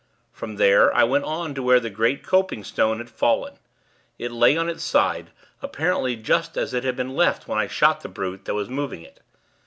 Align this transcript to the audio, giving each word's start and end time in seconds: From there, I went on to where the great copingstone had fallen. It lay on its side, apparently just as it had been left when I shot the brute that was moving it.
From 0.33 0.55
there, 0.55 0.91
I 0.95 1.03
went 1.03 1.25
on 1.25 1.53
to 1.53 1.61
where 1.61 1.79
the 1.79 1.91
great 1.91 2.23
copingstone 2.23 2.97
had 2.97 3.07
fallen. 3.07 3.59
It 4.17 4.31
lay 4.31 4.57
on 4.57 4.67
its 4.67 4.83
side, 4.83 5.29
apparently 5.61 6.15
just 6.15 6.57
as 6.57 6.73
it 6.73 6.83
had 6.83 6.95
been 6.95 7.13
left 7.15 7.47
when 7.47 7.59
I 7.59 7.67
shot 7.67 8.01
the 8.01 8.09
brute 8.09 8.45
that 8.45 8.55
was 8.55 8.67
moving 8.67 9.03
it. 9.03 9.19